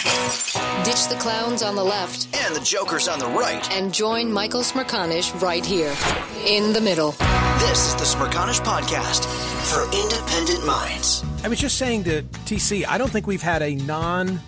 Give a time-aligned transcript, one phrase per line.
[0.00, 3.70] Ditch the clowns on the left and the jokers on the right.
[3.70, 5.94] and join Michael Smerconish right here
[6.46, 7.10] in the middle.
[7.58, 9.26] This is the Smerconish Podcast
[9.70, 11.22] for independent minds.
[11.44, 14.40] I was just saying to TC, I don't think we've had a non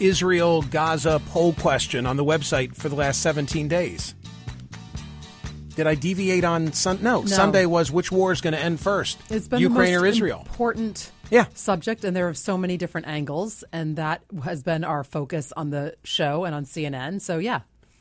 [0.00, 4.16] Israel Gaza poll question on the website for the last 17 days.
[5.76, 7.00] Did I deviate on Sun?
[7.02, 9.18] No, Sunday was which war is going to end first?
[9.30, 10.40] It's been Ukraine the most or Israel?
[10.40, 11.46] important Yeah.
[11.54, 15.70] subject, and there are so many different angles, and that has been our focus on
[15.70, 17.20] the show and on CNN.
[17.20, 17.60] So yeah,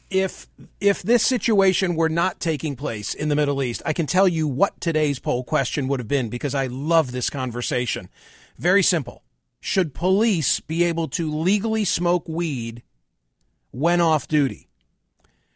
[0.10, 0.48] If
[0.80, 4.48] if this situation were not taking place in the Middle East, I can tell you
[4.48, 8.10] what today's poll question would have been because I love this conversation.
[8.58, 9.24] Very simple.
[9.60, 12.84] Should police be able to legally smoke weed
[13.72, 14.70] when off duty?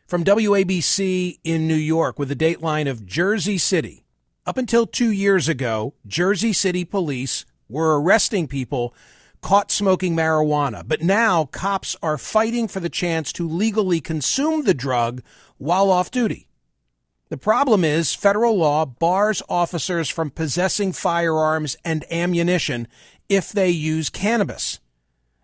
[0.08, 4.03] From WABC in New York with a dateline of Jersey City.
[4.47, 8.94] Up until two years ago, Jersey City police were arresting people
[9.42, 10.84] caught smoking marijuana.
[10.86, 15.22] But now cops are fighting for the chance to legally consume the drug
[15.58, 16.47] while off duty.
[17.29, 22.88] The problem is federal law bars officers from possessing firearms and ammunition
[23.29, 24.79] if they use cannabis.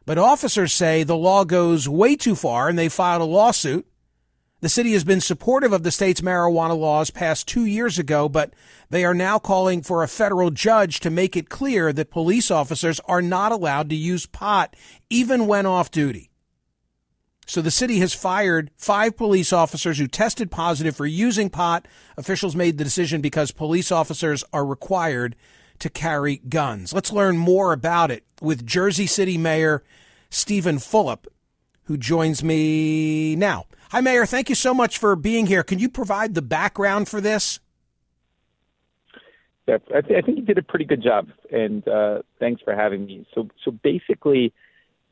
[0.06, 3.88] But officers say the law goes way too far and they filed a lawsuit.
[4.61, 8.53] The city has been supportive of the state's marijuana laws passed two years ago, but
[8.89, 12.99] they are now calling for a federal judge to make it clear that police officers
[13.01, 14.75] are not allowed to use pot
[15.09, 16.31] even when off duty.
[17.45, 21.87] So the city has fired five police officers who tested positive for using pot.
[22.17, 25.35] Officials made the decision because police officers are required
[25.79, 26.91] to carry guns.
[26.91, 29.83] Let's learn more about it with Jersey City Mayor
[30.29, 31.27] Steven Fulop,
[31.83, 33.66] who joins me now.
[33.95, 34.25] Hi, Mayor.
[34.25, 35.63] Thank you so much for being here.
[35.63, 37.61] Can you provide the background for this?
[39.69, 42.75] Yeah, I, th- I think you did a pretty good job, and uh, thanks for
[42.75, 43.25] having me.
[43.34, 44.53] So, so basically,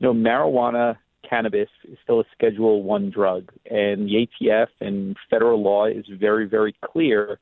[0.00, 5.86] know, marijuana, cannabis is still a Schedule One drug, and the ATF and federal law
[5.86, 7.38] is very, very clear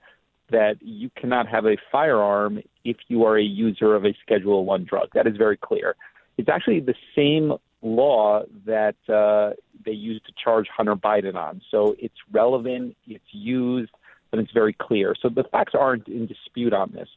[0.53, 4.85] that you cannot have a firearm if you are a user of a Schedule One
[4.85, 5.09] drug.
[5.15, 5.97] That is very clear.
[6.39, 9.55] It's actually the same law that uh,
[9.85, 11.61] they used to charge Hunter Biden on.
[11.71, 13.91] So it's relevant, it's used,
[14.31, 15.15] but it's very clear.
[15.21, 17.09] So the facts aren't in dispute on this.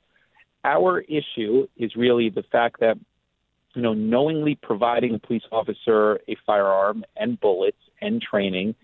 [0.63, 2.97] Our issue is really the fact that,
[3.75, 8.75] you know, knowingly providing a police officer a firearm and bullets and training,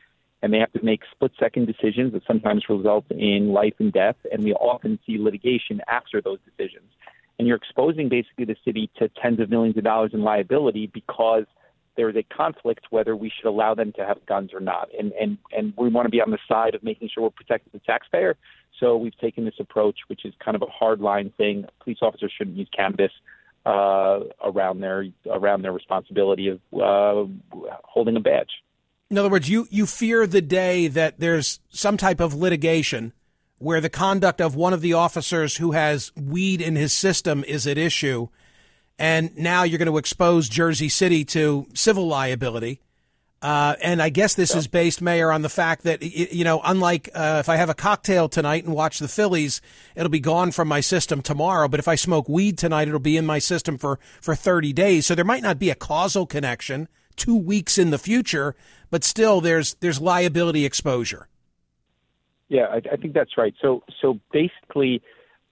[0.42, 4.16] and they have to make split second decisions that sometimes result in life and death,
[4.32, 6.90] and we often see litigation after those decisions.
[7.40, 11.46] And you're exposing basically the city to tens of millions of dollars in liability because
[11.96, 14.90] there is a conflict whether we should allow them to have guns or not.
[14.98, 17.72] And and and we want to be on the side of making sure we're protecting
[17.74, 18.38] the taxpayer.
[18.80, 21.66] So we've taken this approach, which is kind of a hard line thing.
[21.84, 23.12] Police officers shouldn't use cannabis
[23.66, 27.26] uh, around their around their responsibility of uh,
[27.84, 28.50] holding a badge.
[29.10, 33.12] In other words, you, you fear the day that there's some type of litigation
[33.58, 37.68] where the conduct of one of the officers who has weed in his system is
[37.68, 38.30] at issue.
[39.00, 42.82] And now you're going to expose Jersey City to civil liability.
[43.42, 47.10] Uh, and I guess this is based, Mayor, on the fact that, you know, unlike
[47.16, 49.62] uh, if I have a cocktail tonight and watch the Phillies,
[49.96, 51.68] it'll be gone from my system tomorrow.
[51.68, 55.08] But if I smoke weed tonight, it'll be in my system for, for 30 days.
[55.08, 58.56] So there might not be a causal connection two weeks in the future,
[58.90, 61.28] but still there's there's liability exposure.
[62.50, 63.54] Yeah, I, I think that's right.
[63.62, 65.02] So, so basically,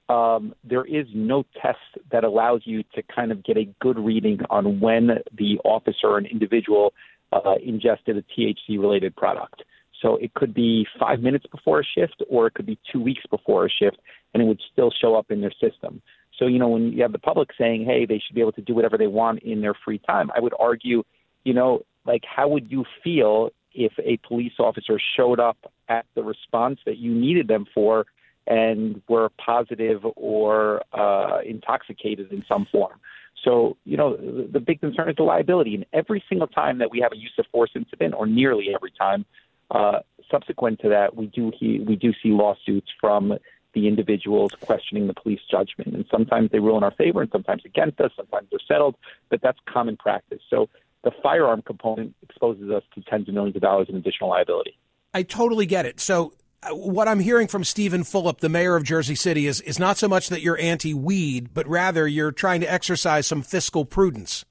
[0.10, 1.78] um, there is no test
[2.12, 6.18] that allows you to kind of get a good reading on when the officer or
[6.18, 6.94] an individual
[7.32, 9.64] uh, ingested a THC-related product.
[10.02, 13.24] So it could be five minutes before a shift, or it could be two weeks
[13.30, 13.98] before a shift,
[14.34, 16.02] and it would still show up in their system.
[16.38, 18.62] So, you know, when you have the public saying, hey, they should be able to
[18.62, 21.04] do whatever they want in their free time, I would argue,
[21.44, 25.58] you know, like, how would you feel if a police officer showed up
[25.90, 28.06] at the response that you needed them for
[28.50, 33.00] and were positive or uh, intoxicated in some form?
[33.44, 35.76] So, you know, the, big concern is the liability.
[35.76, 38.92] And every single time that we have a use of force incident, or nearly every
[39.00, 39.26] time,
[39.72, 40.00] uh,
[40.30, 43.38] subsequent to that, we do he, we do see lawsuits from
[43.74, 45.94] the individuals questioning the police judgment.
[45.94, 48.12] And sometimes they rule in our favor, and sometimes against us.
[48.16, 48.96] Sometimes they're settled,
[49.30, 50.42] but that's common practice.
[50.50, 50.68] So
[51.04, 54.78] the firearm component exposes us to tens of millions of dollars in additional liability.
[55.14, 56.00] I totally get it.
[56.00, 56.34] So
[56.72, 60.08] what I'm hearing from Steven Fulop, the mayor of Jersey City, is is not so
[60.08, 64.46] much that you're anti-weed, but rather you're trying to exercise some fiscal prudence.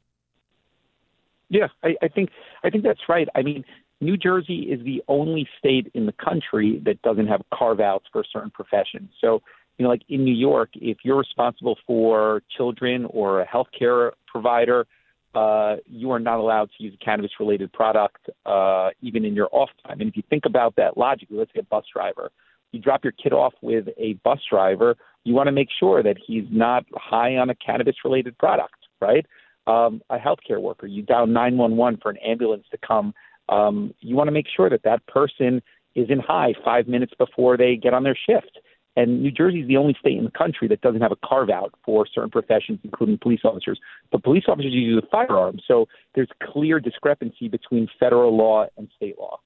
[1.48, 2.30] Yeah, I, I think
[2.62, 3.28] I think that's right.
[3.34, 3.64] I mean,
[4.00, 8.24] New Jersey is the only state in the country that doesn't have carve outs for
[8.30, 9.10] certain professions.
[9.20, 9.42] So,
[9.76, 14.86] you know, like in New York, if you're responsible for children or a healthcare provider,
[15.34, 19.48] uh, you are not allowed to use a cannabis related product uh, even in your
[19.52, 20.00] off time.
[20.00, 22.30] And if you think about that logically, let's say a bus driver.
[22.72, 26.16] You drop your kid off with a bus driver, you want to make sure that
[26.26, 29.24] he's not high on a cannabis related product, right?
[29.66, 33.14] Um, a healthcare worker, you dial 911 for an ambulance to come
[33.48, 35.62] um, you want to make sure that that person
[35.94, 38.58] is in high five minutes before they get on their shift.
[38.98, 41.50] And New Jersey is the only state in the country that doesn't have a carve
[41.50, 43.78] out for certain professions, including police officers.
[44.10, 45.86] But police officers use a firearm, so
[46.16, 49.38] there's clear discrepancy between federal law and state law.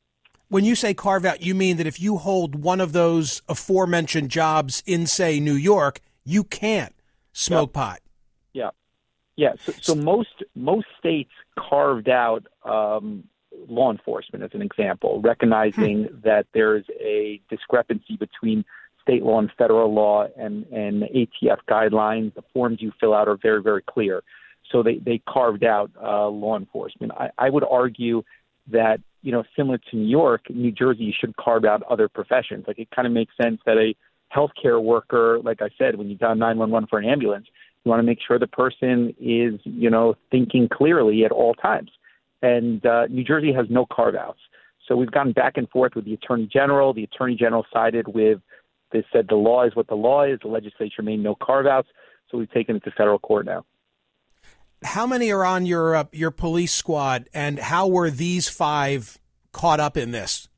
[0.48, 4.30] When you say carve out, you mean that if you hold one of those aforementioned
[4.30, 6.94] jobs in, say, New York, you can't
[7.34, 7.80] smoke yeah.
[7.80, 8.00] pot.
[8.54, 8.70] Yeah,
[9.36, 9.52] yeah.
[9.60, 13.24] So, so most most states carved out um,
[13.68, 16.20] law enforcement, as an example, recognizing hmm.
[16.24, 18.64] that there's a discrepancy between
[19.02, 22.34] state law and federal law and, and ATF guidelines.
[22.34, 24.22] The forms you fill out are very, very clear.
[24.70, 27.12] So they, they carved out uh, law enforcement.
[27.12, 28.22] I, I would argue
[28.70, 32.64] that, you know, similar to New York, New Jersey should carve out other professions.
[32.66, 33.94] Like it kind of makes sense that a
[34.34, 37.46] healthcare worker, like I said, when you dial 911 for an ambulance,
[37.84, 41.90] you want to make sure the person is, you know, thinking clearly at all times
[42.42, 44.40] and uh, New Jersey has no carve outs.
[44.86, 46.92] So we've gone back and forth with the Attorney General.
[46.92, 48.40] The Attorney General sided with,
[48.92, 50.38] they said the law is what the law is.
[50.42, 51.88] The legislature made no carve outs.
[52.30, 53.64] So we've taken it to federal court now.
[54.84, 59.18] How many are on your uh, your police squad, and how were these five
[59.52, 60.48] caught up in this?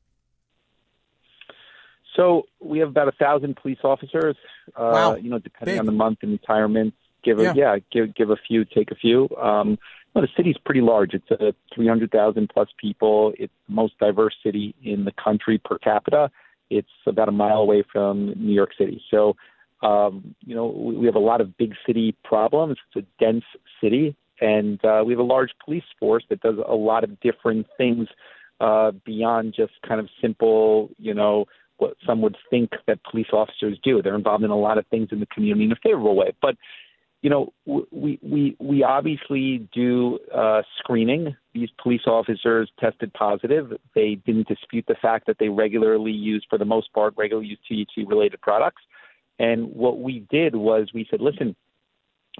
[2.15, 4.35] So we have about a thousand police officers.
[4.75, 5.15] Uh, wow.
[5.15, 5.79] You know, depending Big.
[5.79, 6.93] on the month and retirement,
[7.23, 7.53] give a Yeah.
[7.55, 9.29] yeah, give give a few, take a few.
[9.37, 9.77] Um,
[10.13, 11.13] well, the city's pretty large.
[11.13, 13.33] It's a 300,000 plus people.
[13.37, 16.31] It's the most diverse city in the country per capita.
[16.69, 19.01] It's about a mile away from New York City.
[19.11, 19.35] So,
[19.83, 22.77] um, you know, we, we have a lot of big city problems.
[22.95, 23.43] It's a dense
[23.81, 27.67] city, and uh, we have a large police force that does a lot of different
[27.77, 28.07] things
[28.59, 31.45] uh, beyond just kind of simple, you know,
[31.77, 34.01] what some would think that police officers do.
[34.01, 36.31] They're involved in a lot of things in the community in a favorable way.
[36.41, 36.55] But
[37.21, 41.35] you know, we we we obviously do uh, screening.
[41.53, 43.73] These police officers tested positive.
[43.95, 47.59] They didn't dispute the fact that they regularly use, for the most part, regularly use
[47.97, 48.83] THC related products.
[49.39, 51.55] And what we did was we said, listen,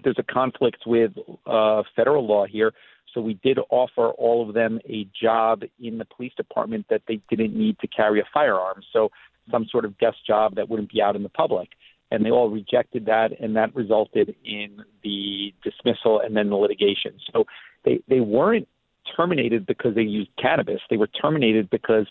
[0.04, 1.12] there's a conflict with
[1.46, 2.72] uh, federal law here.
[3.14, 7.22] So we did offer all of them a job in the police department that they
[7.30, 8.82] didn't need to carry a firearm.
[8.92, 9.10] So
[9.50, 11.70] some sort of desk job that wouldn't be out in the public
[12.12, 17.14] and they all rejected that, and that resulted in the dismissal and then the litigation.
[17.34, 17.46] So
[17.84, 18.68] they they weren't
[19.16, 20.82] terminated because they used cannabis.
[20.90, 22.08] They were terminated because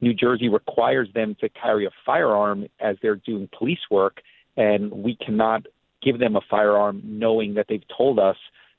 [0.00, 4.20] New Jersey requires them to carry a firearm as they're doing police work,
[4.56, 5.66] and we cannot
[6.02, 8.36] give them a firearm knowing that they've told us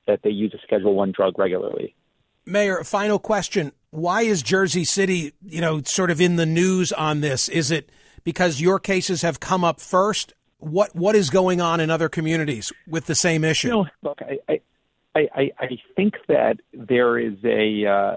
[0.08, 1.96] that they use a Schedule One drug regularly.
[2.46, 7.22] Mayor, final question: Why is Jersey City, you know, sort of in the news on
[7.22, 7.50] this?
[7.50, 7.92] Is it
[8.24, 10.34] because your cases have come up first?
[10.60, 13.68] What what is going on in other communities with the same issue?
[13.68, 14.62] You know, look, I
[15.16, 18.16] I, I, I think that there is a uh,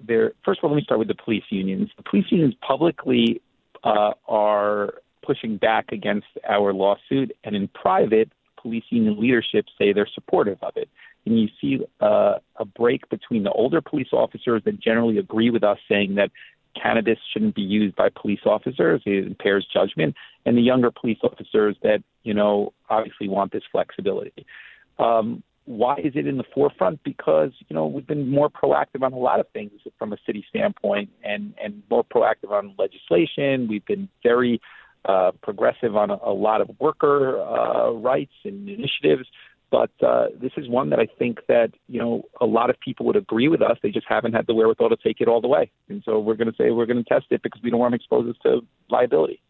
[0.00, 0.32] there.
[0.44, 1.90] First of all, let me start with the police unions.
[1.96, 3.40] The police unions publicly
[3.82, 10.08] uh, are pushing back against our lawsuit, and in private, police union leadership say they're
[10.14, 10.88] supportive of it.
[11.26, 15.64] And you see uh, a break between the older police officers that generally agree with
[15.64, 16.30] us, saying that
[16.80, 19.02] cannabis shouldn't be used by police officers.
[19.06, 20.14] It impairs judgment.
[20.44, 24.46] And the younger police officers that, you know, obviously want this flexibility.
[24.98, 27.02] Um, why is it in the forefront?
[27.04, 30.44] Because, you know, we've been more proactive on a lot of things from a city
[30.50, 33.66] standpoint and, and more proactive on legislation.
[33.68, 34.60] We've been very
[35.06, 39.26] uh, progressive on a, a lot of worker uh, rights and initiatives.
[39.74, 43.06] But uh, this is one that I think that you know a lot of people
[43.06, 43.76] would agree with us.
[43.82, 46.36] They just haven't had the wherewithal to take it all the way, and so we're
[46.36, 48.36] going to say we're going to test it because we don't want to expose us
[48.44, 49.42] to liability.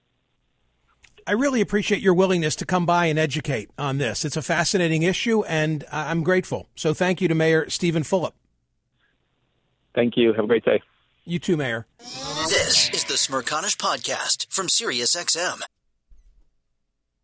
[1.26, 4.24] I really appreciate your willingness to come by and educate on this.
[4.24, 6.70] It's a fascinating issue, and I'm grateful.
[6.74, 8.32] So thank you to Mayor Steven Fulop.
[9.94, 10.32] Thank you.
[10.32, 10.80] Have a great day.
[11.26, 11.86] You too, Mayor.
[11.98, 15.60] This is the Smerconish Podcast from SiriusXM.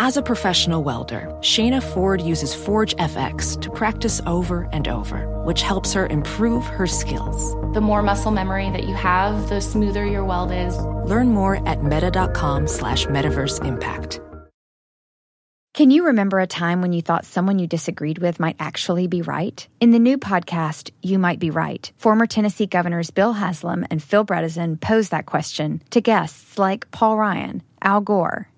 [0.00, 5.60] As a professional welder, Shayna Ford uses Forge FX to practice over and over, which
[5.60, 7.54] helps her improve her skills.
[7.74, 10.78] The more muscle memory that you have, the smoother your weld is.
[10.78, 14.20] Learn more at meta.com slash metaverse impact.
[15.74, 19.22] Can you remember a time when you thought someone you disagreed with might actually be
[19.22, 19.66] right?
[19.80, 24.24] In the new podcast, You Might Be Right, former Tennessee governors Bill Haslam and Phil
[24.24, 28.48] Bredesen pose that question to guests like Paul Ryan, Al Gore,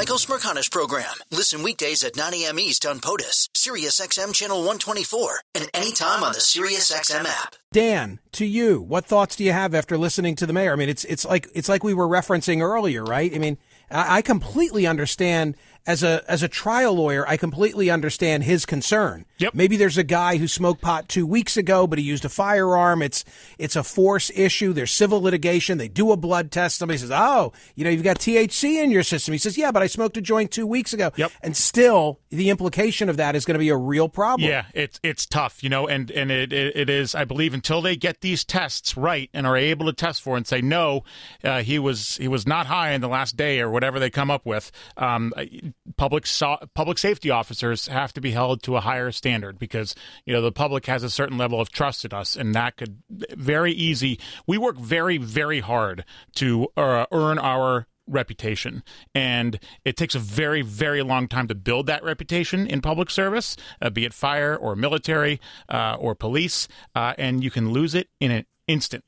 [0.00, 1.12] Michael Smerconish Program.
[1.30, 2.58] Listen weekdays at 9 a.m.
[2.58, 7.56] East on POTUS, SiriusXM Channel 124, and anytime on the SiriusXM app.
[7.70, 10.72] Dan, to you, what thoughts do you have after listening to the mayor?
[10.72, 13.30] I mean, it's it's like it's like we were referencing earlier, right?
[13.34, 13.58] I mean,
[13.90, 15.54] I completely understand
[15.90, 19.26] as a as a trial lawyer, I completely understand his concern.
[19.38, 19.54] Yep.
[19.54, 23.02] Maybe there's a guy who smoked pot two weeks ago, but he used a firearm.
[23.02, 23.24] It's
[23.58, 24.72] it's a force issue.
[24.72, 25.78] There's civil litigation.
[25.78, 26.78] They do a blood test.
[26.78, 29.82] Somebody says, "Oh, you know, you've got THC in your system." He says, "Yeah, but
[29.82, 31.32] I smoked a joint two weeks ago." Yep.
[31.42, 34.48] And still, the implication of that is going to be a real problem.
[34.48, 37.16] Yeah, it's it's tough, you know, and and it, it, it is.
[37.16, 40.46] I believe until they get these tests right and are able to test for and
[40.46, 41.02] say no,
[41.42, 44.30] uh, he was he was not high in the last day or whatever they come
[44.30, 44.70] up with.
[44.96, 45.32] Um,
[45.96, 49.94] public so- public safety officers have to be held to a higher standard because
[50.24, 53.02] you know the public has a certain level of trust in us, and that could
[53.08, 54.18] very easy.
[54.46, 56.04] We work very very hard
[56.36, 58.82] to uh, earn our reputation
[59.14, 63.56] and it takes a very very long time to build that reputation in public service
[63.80, 66.66] uh, be it fire or military uh, or police
[66.96, 69.04] uh, and you can lose it in an instant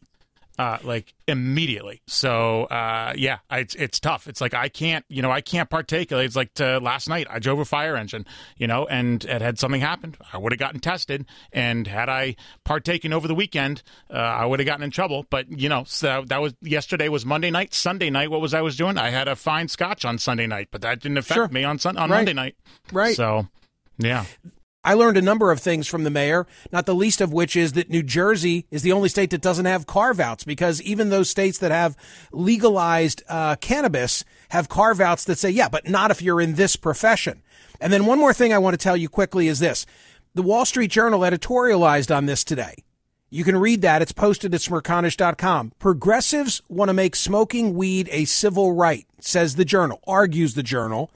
[0.58, 2.02] uh, like immediately.
[2.06, 4.26] So uh, yeah, it's it's tough.
[4.28, 6.12] It's like I can't, you know, I can't partake.
[6.12, 9.58] It's like to, last night I drove a fire engine, you know, and it had
[9.58, 11.24] something happened, I would have gotten tested.
[11.52, 15.26] And had I partaken over the weekend, uh, I would have gotten in trouble.
[15.30, 17.72] But you know, so that was yesterday was Monday night.
[17.74, 18.98] Sunday night, what was I was doing?
[18.98, 21.48] I had a fine scotch on Sunday night, but that didn't affect Sure.
[21.48, 22.16] me on sun- on Right.
[22.18, 22.56] Monday night.
[22.92, 23.16] Right.
[23.16, 23.48] So
[23.98, 24.24] yeah.
[24.84, 27.74] I learned a number of things from the mayor, not the least of which is
[27.74, 31.30] that New Jersey is the only state that doesn't have carve outs because even those
[31.30, 31.96] states that have
[32.32, 36.74] legalized uh, cannabis have carve outs that say, yeah, but not if you're in this
[36.74, 37.42] profession.
[37.80, 39.86] And then one more thing I want to tell you quickly is this
[40.34, 42.74] the Wall Street Journal editorialized on this today.
[43.30, 44.02] You can read that.
[44.02, 45.72] It's posted at smerconish.com.
[45.78, 51.10] Progressives want to make smoking weed a civil right, says the journal, argues the journal.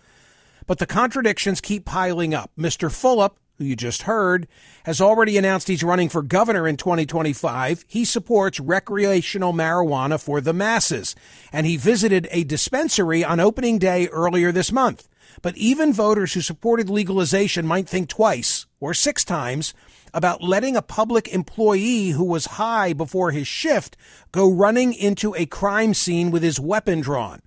[0.66, 2.50] But the contradictions keep piling up.
[2.58, 2.88] Mr.
[2.88, 4.46] Fulop, who you just heard,
[4.84, 7.84] has already announced he's running for governor in 2025.
[7.88, 11.14] He supports recreational marijuana for the masses,
[11.52, 15.08] and he visited a dispensary on opening day earlier this month.
[15.42, 19.74] But even voters who supported legalization might think twice or six times
[20.14, 23.96] about letting a public employee who was high before his shift
[24.32, 27.40] go running into a crime scene with his weapon drawn.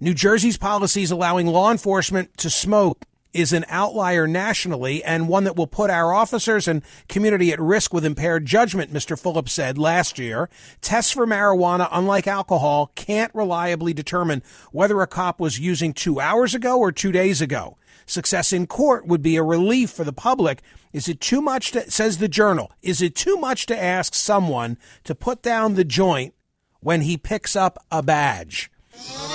[0.00, 5.56] New Jersey's policies allowing law enforcement to smoke is an outlier nationally and one that
[5.56, 9.18] will put our officers and community at risk with impaired judgment, Mr.
[9.18, 10.48] Phillips said last year.
[10.80, 16.54] Tests for marijuana, unlike alcohol, can't reliably determine whether a cop was using two hours
[16.54, 17.76] ago or two days ago.
[18.06, 20.60] Success in court would be a relief for the public.
[20.92, 24.76] Is it too much to, says the journal, is it too much to ask someone
[25.04, 26.34] to put down the joint
[26.80, 28.70] when he picks up a badge?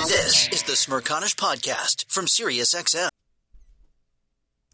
[0.07, 3.09] This is the Smerconish Podcast from SiriusXM.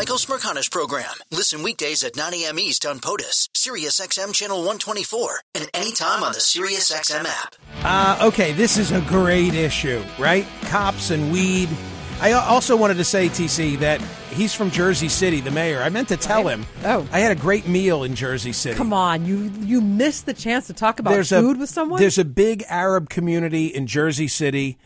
[0.00, 1.12] Michael Smerconish Program.
[1.30, 2.58] Listen weekdays at 9 a.m.
[2.58, 7.54] East on POTUS, SiriusXM Channel 124, and anytime on the SiriusXM app.
[7.84, 10.46] Uh, okay, this is a great issue, right?
[10.62, 11.68] Cops and weed.
[12.18, 15.82] I also wanted to say, TC, that he's from Jersey City, the mayor.
[15.82, 16.64] I meant to tell him.
[16.82, 17.06] Oh.
[17.12, 18.78] I had a great meal in Jersey City.
[18.78, 22.00] Come on, you you missed the chance to talk about there's food a, with someone.
[22.00, 24.78] There's a big Arab community in Jersey City,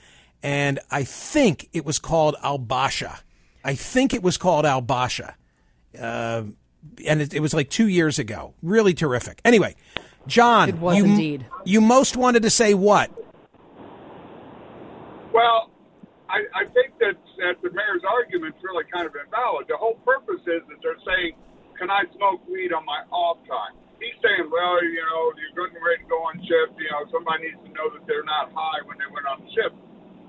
[0.42, 3.20] and I think it was called Al Basha.
[3.64, 5.34] I think it was called Al Basha.
[5.98, 6.44] Uh,
[7.06, 8.52] and it, it, was like two years ago.
[8.62, 9.40] Really terrific.
[9.44, 9.74] Anyway,
[10.26, 11.46] John, it was you, indeed.
[11.64, 13.10] You most wanted to say what?
[15.32, 15.70] Well,
[16.28, 19.66] I, I think that, that the mayor's argument's really kind of invalid.
[19.68, 21.32] The whole purpose is that they're saying,
[21.80, 25.80] "Can I smoke weed on my off time?" He's saying, "Well, you know, you're getting
[25.80, 26.76] ready to go on shift.
[26.76, 29.74] You know, somebody needs to know that they're not high when they went on shift."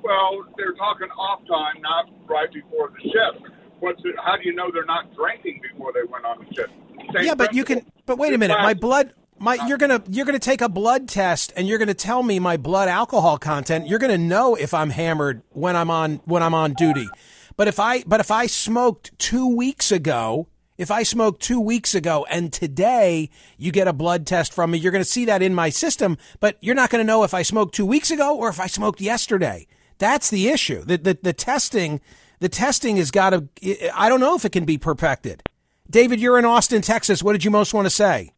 [0.06, 3.52] Well, they're talking off time, not right before the shift.
[3.80, 6.70] What's it, how do you know they're not drinking before they went on the shift?
[7.12, 7.84] Same yeah, but you can.
[8.06, 9.13] But wait a minute, my blood.
[9.38, 12.56] My, you're gonna you're gonna take a blood test and you're gonna tell me my
[12.56, 13.88] blood alcohol content.
[13.88, 17.10] You're gonna know if I'm hammered when I'm on when I'm on duty.
[17.58, 21.96] But if I but if I smoked two weeks ago, if I smoked two weeks
[21.96, 25.54] ago and today you get a blood test from me, you're gonna see that in
[25.54, 26.18] my system.
[26.39, 29.02] But you're not gonna know if I smoked two weeks ago or if I smoked
[29.02, 29.68] yesterday.
[29.97, 30.84] That's the issue.
[30.84, 32.01] The the, the testing
[32.39, 33.47] the testing has got to.
[33.93, 35.43] I don't know if it can be perfected.
[35.89, 37.23] David, you're in Austin, Texas.
[37.23, 38.31] What did you most want to say?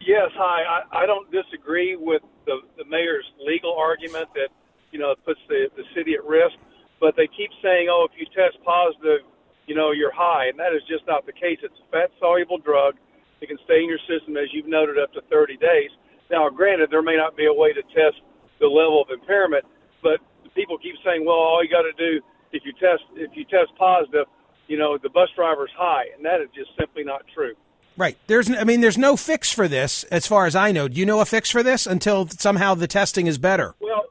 [0.00, 0.62] Yes, hi.
[0.62, 4.48] I, I don't disagree with the, the mayor's legal argument that
[4.92, 6.54] you know it puts the the city at risk,
[7.00, 9.26] but they keep saying, "Oh, if you test positive,
[9.66, 11.58] you know you're high," and that is just not the case.
[11.62, 12.94] It's a fat soluble drug
[13.40, 15.90] It can stay in your system, as you've noted, up to 30 days.
[16.30, 18.22] Now, granted, there may not be a way to test
[18.60, 19.64] the level of impairment,
[20.02, 20.20] but
[20.54, 22.20] people keep saying, "Well, all you got to do
[22.52, 24.26] if you test if you test positive,
[24.66, 27.54] you know, the bus driver's high," and that is just simply not true.
[27.96, 28.18] Right.
[28.26, 30.86] There's, I mean, there's no fix for this, as far as I know.
[30.86, 33.74] Do you know a fix for this until somehow the testing is better?
[33.80, 34.04] Well,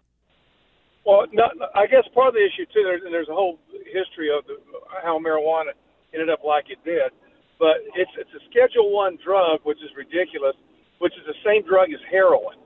[1.06, 1.46] well, no,
[1.76, 4.58] I guess part of the issue too, there's, and there's a whole history of the,
[5.04, 5.78] how marijuana
[6.14, 7.14] ended up like it did,
[7.60, 10.56] but it's it's a Schedule One drug, which is ridiculous,
[10.98, 12.58] which is the same drug as heroin.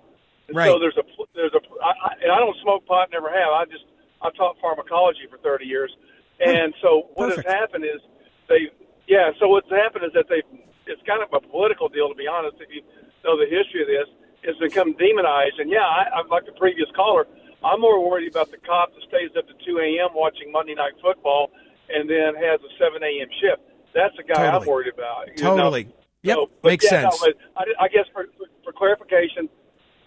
[0.49, 0.67] And right.
[0.67, 1.05] So there's a
[1.37, 3.53] there's a I, I, and I don't smoke pot, never have.
[3.53, 3.85] I just
[4.21, 5.93] I've taught pharmacology for 30 years,
[6.41, 6.49] hmm.
[6.49, 7.47] and so what Perfect.
[7.47, 8.01] has happened is
[8.49, 8.73] they
[9.07, 9.31] yeah.
[9.39, 10.41] So what's happened is that they
[10.89, 12.57] it's kind of a political deal, to be honest.
[12.59, 12.81] If you
[13.23, 14.09] know the history of this,
[14.43, 15.59] it's become demonized.
[15.61, 17.29] And yeah, I, I'm like the previous caller.
[17.63, 20.15] I'm more worried about the cop that stays up to 2 a.m.
[20.15, 21.51] watching Monday Night Football
[21.89, 23.27] and then has a 7 a.m.
[23.41, 23.61] shift.
[23.93, 24.63] That's the guy Totally.
[24.63, 25.27] I'm worried about.
[25.35, 25.83] Totally.
[25.85, 25.91] know?
[26.23, 26.35] Yep.
[26.35, 27.19] So, Makes yeah, sense.
[27.19, 29.49] but I, I guess for, for, for clarification,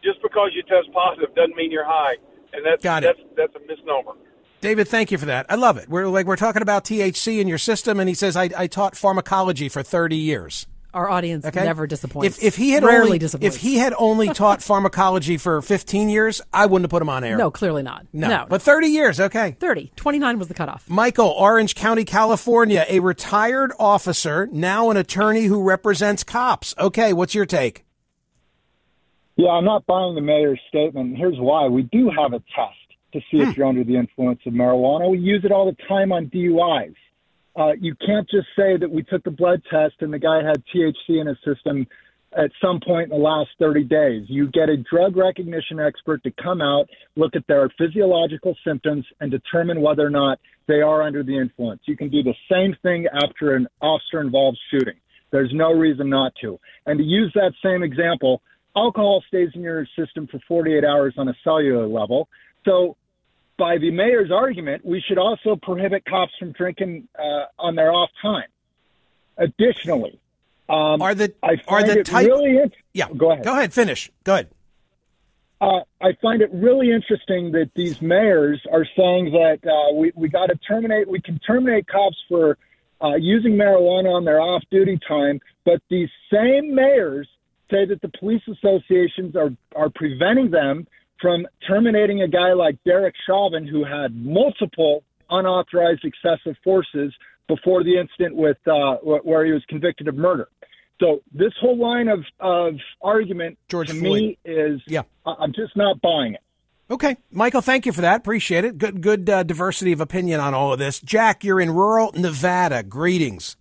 [0.02, 2.16] just because you test positive doesn't mean you're high,
[2.52, 3.16] and that's Got it.
[3.36, 4.12] that's that's a misnomer.
[4.60, 5.46] David, thank you for that.
[5.48, 5.88] I love it.
[5.88, 8.96] We're like we're talking about THC in your system, and he says I, I taught
[8.96, 10.66] pharmacology for thirty years.
[10.94, 11.64] Our audience Okay.
[11.64, 12.36] never disappoints.
[12.36, 13.56] If, if he had rarely only disappoints.
[13.56, 17.24] if he had only taught pharmacology for fifteen years, I wouldn't have put him on
[17.24, 17.38] air.
[17.38, 18.06] no, clearly not.
[18.12, 18.46] no, no.
[18.48, 19.56] but thirty years, okay.
[19.58, 19.92] 30.
[19.96, 20.84] 29 was the cutoff.
[20.90, 26.74] Michael, Orange County, California, a retired officer, now an attorney who represents cops.
[26.78, 27.84] Okay, what's your take?
[29.42, 31.18] Yeah, I'm not buying the mayor's statement.
[31.18, 31.66] Here's why.
[31.66, 32.78] We do have a test
[33.12, 35.10] to see if you're under the influence of marijuana.
[35.10, 36.94] We use it all the time on DUIs.
[37.56, 40.62] Uh, you can't just say that we took the blood test and the guy had
[40.72, 41.88] THC in his system
[42.38, 44.26] at some point in the last 30 days.
[44.28, 49.32] You get a drug recognition expert to come out, look at their physiological symptoms, and
[49.32, 51.80] determine whether or not they are under the influence.
[51.86, 55.00] You can do the same thing after an officer involved shooting.
[55.32, 56.60] There's no reason not to.
[56.86, 58.40] And to use that same example,
[58.76, 62.28] alcohol stays in your system for 48 hours on a cellular level.
[62.64, 62.96] So,
[63.58, 68.10] by the mayor's argument, we should also prohibit cops from drinking uh, on their off
[68.20, 68.48] time.
[69.36, 70.18] Additionally,
[70.68, 72.26] um, are the I are the type?
[72.26, 73.44] really int- yeah, go ahead.
[73.44, 73.72] Go ahead.
[73.72, 74.10] Finish.
[74.24, 74.48] Go ahead.
[75.60, 80.28] Uh, I find it really interesting that these mayors are saying that uh, we we
[80.28, 81.08] got to terminate.
[81.08, 82.58] We can terminate cops for
[83.02, 87.28] uh, using marijuana on their off-duty time, but these same mayors
[87.72, 90.86] say that the police associations are are preventing them
[91.20, 97.14] from terminating a guy like Derek Chauvin, who had multiple unauthorized excessive forces
[97.48, 100.48] before the incident with uh, where he was convicted of murder.
[101.00, 104.22] So this whole line of, of argument George to Floyd.
[104.22, 105.02] me is Yeah.
[105.26, 106.40] I'm just not buying it.
[106.90, 108.18] Okay, Michael, thank you for that.
[108.18, 108.76] Appreciate it.
[108.76, 111.00] Good, good uh, diversity of opinion on all of this.
[111.00, 112.82] Jack, you're in rural Nevada.
[112.82, 113.56] Greetings.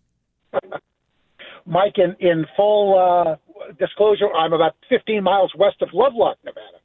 [1.66, 3.36] Mike, in, in full uh,
[3.78, 6.80] disclosure, I'm about 15 miles west of Lovelock, Nevada.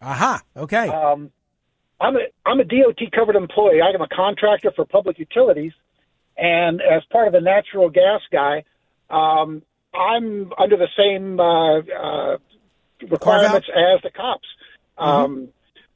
[0.00, 0.42] Aha.
[0.56, 0.88] Okay.
[0.88, 1.30] Um,
[2.00, 3.80] I'm a I'm a DOT covered employee.
[3.80, 5.72] I am a contractor for public utilities,
[6.36, 8.64] and as part of the natural gas guy,
[9.08, 9.62] um,
[9.94, 12.38] I'm under the same uh, uh,
[13.08, 14.48] requirements as the cops.
[14.98, 15.48] Um,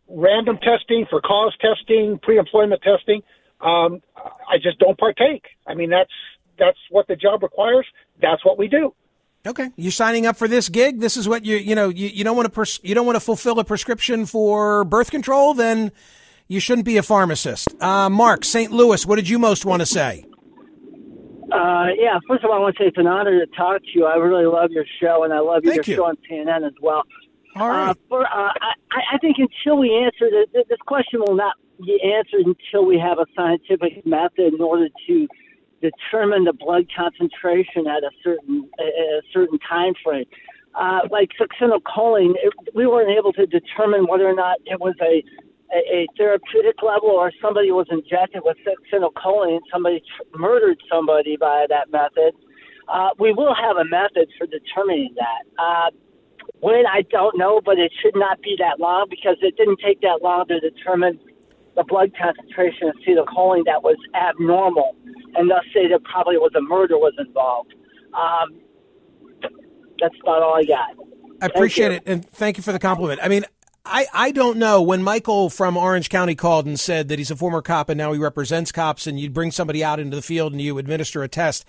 [0.09, 3.23] Random testing for cause testing, pre-employment testing.
[3.61, 4.01] Um,
[4.49, 5.43] I just don't partake.
[5.67, 6.13] I mean, that's
[6.57, 7.87] that's what the job requires.
[8.23, 8.95] That's what we do.
[9.47, 11.01] Okay, you're signing up for this gig?
[11.01, 13.17] This is what you you know you, you don't want to pers- you don't want
[13.17, 15.55] to fulfill a prescription for birth control?
[15.55, 15.93] Then
[16.49, 17.69] you shouldn't be a pharmacist.
[17.81, 18.73] Uh, Mark, St.
[18.73, 20.25] Louis, what did you most want to say?
[21.53, 23.89] Uh, yeah, first of all, I want to say it's an honor to talk to
[23.95, 24.05] you.
[24.05, 25.83] I really love your show, and I love your you.
[25.83, 27.03] show on CNN as well.
[27.55, 27.91] All right.
[27.91, 31.55] Uh, for, uh, I, I think until we answer this, this question will not
[31.85, 35.29] be answered until we have a scientific method in order to
[35.81, 40.25] determine the blood concentration at a certain at a certain time frame.
[40.75, 45.23] Uh, like succinylcholine, it, we weren't able to determine whether or not it was a
[45.75, 51.91] a, therapeutic level or somebody was injected with succinylcholine, somebody tr- murdered somebody by that
[51.91, 52.35] method.
[52.89, 55.43] Uh, we will have a method for determining that.
[55.61, 55.91] Uh,
[56.61, 60.01] when I don't know, but it should not be that long because it didn't take
[60.03, 61.19] that long to determine
[61.77, 64.97] the blood concentration of acetylcholine that was abnormal,
[65.35, 67.75] and thus say that probably was a murder was involved.
[68.15, 68.61] Um,
[70.01, 70.97] that's about all I got.
[71.41, 73.21] I appreciate it, and thank you for the compliment.
[73.23, 73.45] I mean,
[73.85, 77.37] I, I don't know when Michael from Orange County called and said that he's a
[77.37, 80.53] former cop and now he represents cops, and you bring somebody out into the field
[80.53, 81.65] and you administer a test.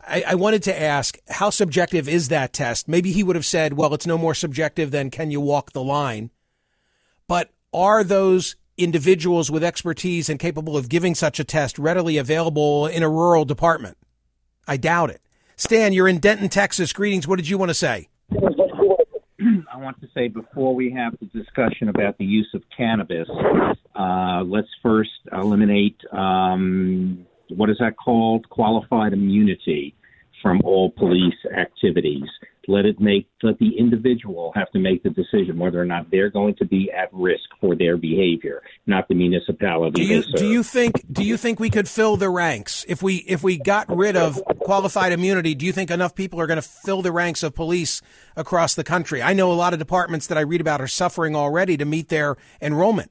[0.00, 2.88] I, I wanted to ask, how subjective is that test?
[2.88, 5.84] Maybe he would have said, well, it's no more subjective than can you walk the
[5.84, 6.30] line.
[7.28, 12.86] But are those individuals with expertise and capable of giving such a test readily available
[12.86, 13.96] in a rural department?
[14.66, 15.20] I doubt it.
[15.56, 16.92] Stan, you're in Denton, Texas.
[16.92, 17.28] Greetings.
[17.28, 18.08] What did you want to say?
[19.72, 23.28] I want to say before we have the discussion about the use of cannabis,
[23.94, 28.48] uh, let's first eliminate um, what is that called?
[28.48, 29.94] Qualified immunity
[30.42, 32.24] from all police activities.
[32.68, 36.30] Let it make let the individual have to make the decision whether or not they're
[36.30, 39.92] going to be at risk for their behavior, not the municipality.
[39.92, 43.16] Do you do you think do you think we could fill the ranks if we
[43.16, 45.54] if we got rid of qualified immunity?
[45.54, 48.02] Do you think enough people are going to fill the ranks of police
[48.36, 49.22] across the country?
[49.22, 52.08] I know a lot of departments that I read about are suffering already to meet
[52.08, 53.10] their enrollment.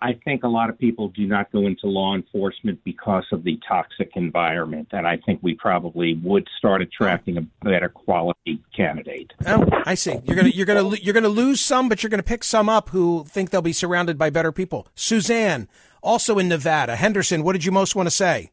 [0.00, 3.58] I think a lot of people do not go into law enforcement because of the
[3.66, 9.32] toxic environment, and I think we probably would start attracting a better quality candidate.
[9.46, 10.20] Oh, I see.
[10.24, 13.24] You're gonna you're gonna you're gonna lose some, but you're gonna pick some up who
[13.26, 14.86] think they'll be surrounded by better people.
[14.94, 15.68] Suzanne,
[16.00, 16.94] also in Nevada.
[16.94, 18.52] Henderson, what did you most want to say?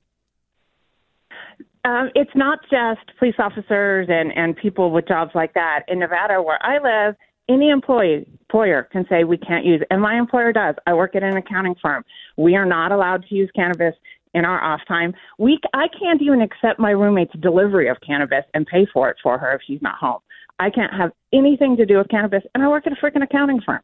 [1.86, 5.84] Um, it's not just police officers and, and people with jobs like that.
[5.88, 7.16] In Nevada, where I live,
[7.50, 9.88] any employee employer can say we can't use it.
[9.90, 10.76] And my employer does.
[10.88, 12.04] I work at an accounting firm.
[12.38, 13.96] We are not allowed to use cannabis
[14.34, 15.14] in our off time.
[15.38, 19.38] We I can't even accept my roommate's delivery of cannabis and pay for it for
[19.38, 20.20] her if she's not home.
[20.60, 23.62] I can't have anything to do with cannabis, and I work at a freaking accounting
[23.66, 23.82] firm.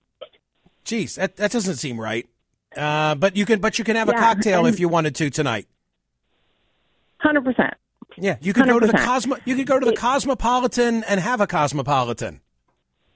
[0.86, 2.28] Jeez, that that doesn't seem right.
[2.76, 5.68] Uh, but you can but you can have a cocktail if you wanted to tonight.
[7.18, 7.74] Hundred percent.
[8.18, 9.38] Yeah, you could go to the Cosmo.
[9.46, 12.42] You could go to the Cosmopolitan and have a Cosmopolitan.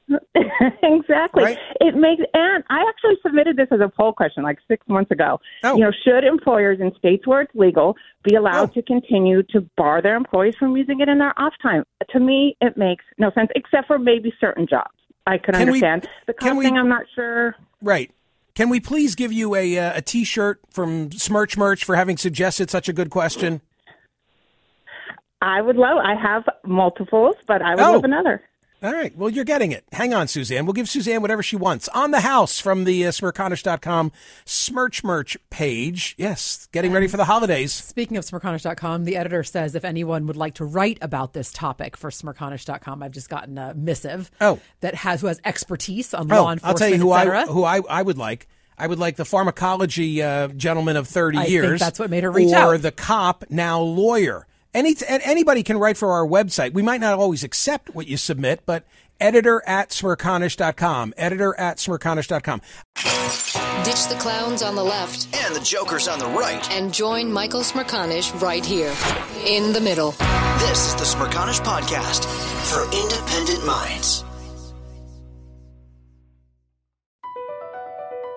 [0.84, 1.44] exactly.
[1.44, 1.58] Right.
[1.82, 5.40] It makes, and I actually submitted this as a poll question like six months ago.
[5.64, 5.76] Oh.
[5.76, 10.02] You know, should employers in states where it's legal be allowed to continue to bar
[10.02, 11.84] their employees from using it in their off time?
[12.12, 14.92] To me, it makes no sense, except for maybe certain jobs.
[15.28, 16.68] I could Can we- understand the can we-.
[16.68, 17.56] I'm not sure.
[17.82, 18.12] Right.
[18.54, 22.70] Can we please give you a uh, a T-shirt from Smirch Merch for having suggested
[22.70, 23.60] such a good question?
[25.42, 25.98] I would love.
[25.98, 27.92] I have multiples, but I would Oh.
[27.94, 28.42] love another.
[28.86, 29.18] All right.
[29.18, 29.84] Well, you're getting it.
[29.94, 30.66] Hang on, Suzanne.
[30.68, 31.88] We'll give Suzanne whatever she wants.
[31.90, 34.12] On the house from the uh, smerconish.com
[34.46, 36.14] Smirch Merch page.
[36.20, 37.74] Yes, getting ready for the holidays.
[37.74, 41.98] Speaking of smerconish.com, the editor says if anyone would like to write about this topic
[41.98, 44.60] for smerconish.com, I've just gotten a missive Oh.
[44.82, 47.64] that has who has expertise on Oh, law enforcement, I'll tell you who I who
[47.64, 48.48] I, I would like.
[48.78, 51.80] I would like the pharmacology uh, gentleman of 30 I think years.
[51.80, 52.82] that's what made her reach or out.
[52.82, 54.46] the cop, now lawyer.
[54.76, 56.74] Any, and anybody can write for our website.
[56.74, 58.84] We might not always accept what you submit, but
[59.22, 61.14] editor at smerconish.com.
[61.16, 62.62] Editor at smerconish.com.
[63.86, 66.70] Ditch the clowns on the left and the jokers on the right.
[66.72, 68.94] and join Michael Smerconish right here
[69.46, 70.12] in the middle.
[70.60, 72.26] This is the Smerconish Podcast
[72.66, 74.26] for independent minds.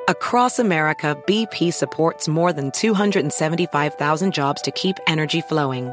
[0.07, 5.93] Across America, BP supports more than 275,000 jobs to keep energy flowing.